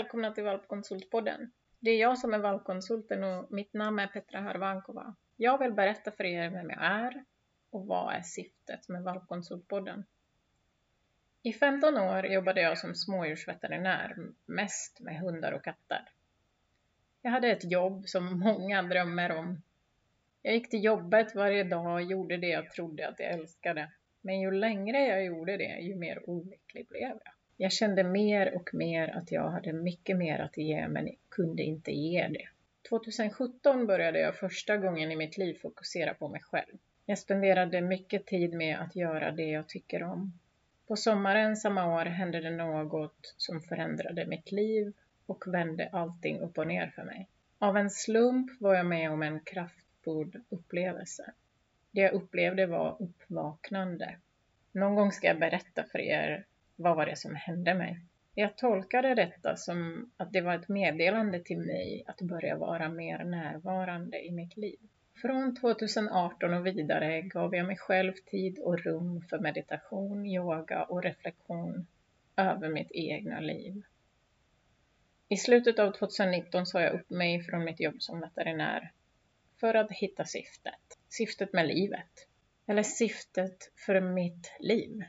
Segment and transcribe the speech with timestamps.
[0.00, 1.50] välkomna till Valpkonsultpodden.
[1.80, 5.14] Det är jag som är valpkonsulten och mitt namn är Petra Harvankova.
[5.36, 7.24] Jag vill berätta för er vem jag är
[7.70, 10.04] och vad är syftet med Valpkonsultpodden.
[11.42, 14.16] I 15 år jobbade jag som smådjursveterinär,
[14.46, 16.12] mest med hundar och katter.
[17.22, 19.62] Jag hade ett jobb som många drömmer om.
[20.42, 23.92] Jag gick till jobbet varje dag och gjorde det jag trodde att jag älskade.
[24.20, 27.39] Men ju längre jag gjorde det, ju mer olycklig blev jag.
[27.62, 31.92] Jag kände mer och mer att jag hade mycket mer att ge men kunde inte
[31.92, 32.48] ge det.
[32.88, 36.76] 2017 började jag första gången i mitt liv fokusera på mig själv.
[37.06, 40.32] Jag spenderade mycket tid med att göra det jag tycker om.
[40.86, 44.92] På sommaren samma år hände det något som förändrade mitt liv
[45.26, 47.28] och vände allting upp och ner för mig.
[47.58, 51.32] Av en slump var jag med om en kraftfull upplevelse.
[51.90, 54.16] Det jag upplevde var uppvaknande.
[54.72, 56.46] Någon gång ska jag berätta för er
[56.80, 58.00] vad var det som hände mig.
[58.34, 63.24] Jag tolkade detta som att det var ett meddelande till mig att börja vara mer
[63.24, 64.78] närvarande i mitt liv.
[65.22, 71.02] Från 2018 och vidare gav jag mig själv tid och rum för meditation, yoga och
[71.02, 71.86] reflektion
[72.36, 73.82] över mitt egna liv.
[75.28, 78.92] I slutet av 2019 sa jag upp mig från mitt jobb som veterinär
[79.60, 80.98] för att hitta syftet.
[81.08, 82.26] Syftet med livet.
[82.66, 85.04] Eller syftet för mitt liv.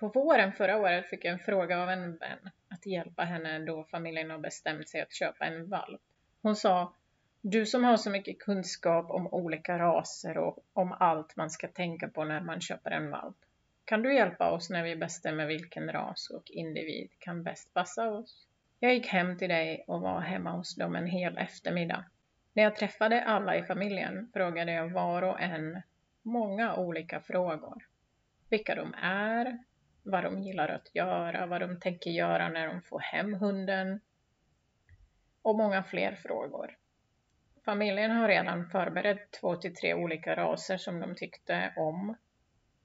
[0.00, 3.84] På våren förra året fick jag en fråga av en vän att hjälpa henne då
[3.84, 6.00] familjen har bestämt sig att köpa en valp.
[6.42, 6.94] Hon sa
[7.40, 12.08] du som har så mycket kunskap om olika raser och om allt man ska tänka
[12.08, 13.36] på när man köper en valp.
[13.84, 18.46] Kan du hjälpa oss när vi bestämmer vilken ras och individ kan bäst passa oss?
[18.78, 22.04] Jag gick hem till dig och var hemma hos dem en hel eftermiddag.
[22.52, 25.82] När jag träffade alla i familjen frågade jag var och en
[26.22, 27.86] många olika frågor.
[28.48, 29.58] Vilka de är,
[30.10, 34.00] vad de gillar att göra, vad de tänker göra när de får hem hunden
[35.42, 36.76] och många fler frågor.
[37.64, 42.16] Familjen har redan förberett två till tre olika raser som de tyckte om,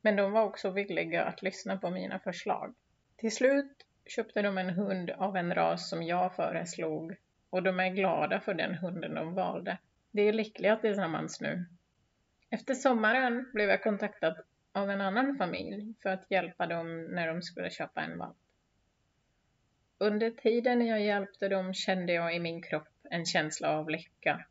[0.01, 2.75] men de var också villiga att lyssna på mina förslag.
[3.17, 7.15] Till slut köpte de en hund av en ras som jag föreslog
[7.49, 9.77] och de är glada för den hunden de valde.
[10.11, 11.65] De är lyckliga tillsammans nu.
[12.49, 14.35] Efter sommaren blev jag kontaktad
[14.75, 18.37] av en annan familj för att hjälpa dem när de skulle köpa en valp.
[19.97, 24.45] Under tiden jag hjälpte dem kände jag i min kropp en känsla av lycka.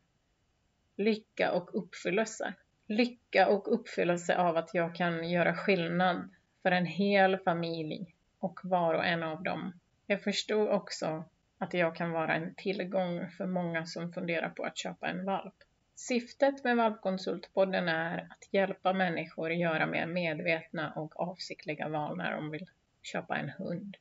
[0.95, 2.53] Lycka och uppfyllelse.
[2.87, 6.29] Lycka och uppfyllelse av att jag kan göra skillnad
[6.61, 9.79] för en hel familj och var och en av dem.
[10.07, 14.77] Jag förstod också att jag kan vara en tillgång för många som funderar på att
[14.77, 15.55] köpa en valp.
[15.95, 22.51] Syftet med Valpkonsultpodden är att hjälpa människor göra mer medvetna och avsiktliga val när de
[22.51, 22.69] vill
[23.01, 23.97] köpa en hund.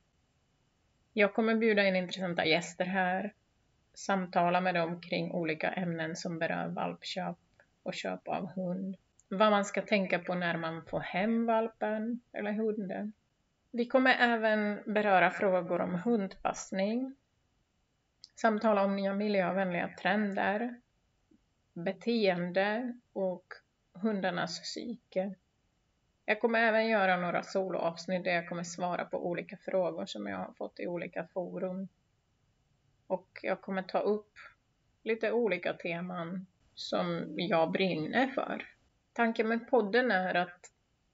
[1.12, 3.34] Jag kommer bjuda in intressanta gäster här,
[3.94, 7.38] samtala med dem kring olika ämnen som berör valpköp
[7.82, 8.96] och köp av hund.
[9.28, 13.12] Vad man ska tänka på när man får hem valpen eller hunden.
[13.70, 17.14] Vi kommer även beröra frågor om hundpassning,
[18.34, 20.80] samtala om nya miljövänliga trender,
[21.74, 23.44] beteende och
[23.92, 25.34] hundarnas psyke.
[26.24, 30.38] Jag kommer även göra några soloavsnitt där jag kommer svara på olika frågor som jag
[30.38, 31.88] har fått i olika forum.
[33.06, 34.32] Och jag kommer ta upp
[35.02, 38.68] lite olika teman som jag brinner för.
[39.12, 40.70] Tanken med podden är att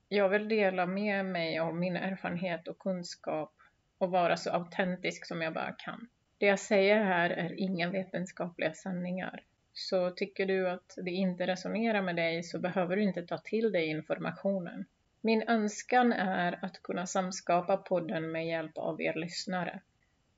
[0.09, 3.54] jag vill dela med mig av min erfarenhet och kunskap
[3.98, 6.09] och vara så autentisk som jag bara kan.
[6.38, 9.44] Det jag säger här är inga vetenskapliga sanningar.
[9.72, 13.72] Så tycker du att det inte resonerar med dig så behöver du inte ta till
[13.72, 14.84] dig informationen.
[15.20, 19.80] Min önskan är att kunna samskapa podden med hjälp av er lyssnare.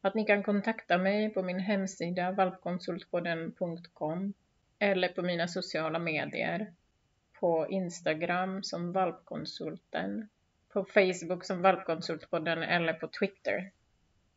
[0.01, 4.33] Att ni kan kontakta mig på min hemsida valpkonsultpodden.com
[4.79, 6.73] eller på mina sociala medier.
[7.41, 10.29] På Instagram som valpkonsulten,
[10.69, 13.73] på Facebook som valpkonsultpodden eller på Twitter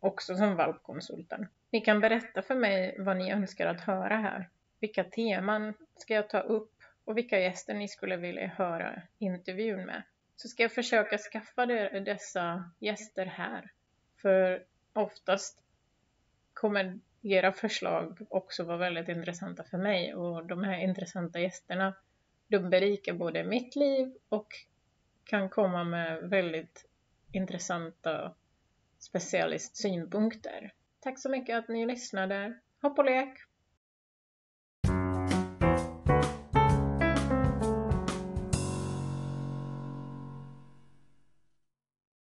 [0.05, 1.47] också som valpkonsulten.
[1.71, 4.49] Ni kan berätta för mig vad ni önskar att höra här.
[4.79, 6.71] Vilka teman ska jag ta upp
[7.05, 10.03] och vilka gäster ni skulle vilja höra intervjun med.
[10.35, 13.71] Så ska jag försöka skaffa dessa gäster här.
[14.21, 14.63] För
[14.93, 15.61] oftast
[16.53, 21.93] kommer era förslag också vara väldigt intressanta för mig och de här intressanta gästerna
[22.47, 24.47] de berikar både mitt liv och
[25.23, 26.85] kan komma med väldigt
[27.31, 28.35] intressanta
[28.99, 30.73] specialistsynpunkter.
[30.99, 32.59] Tack så mycket att ni lyssnade.
[32.81, 33.37] Hopp och lek!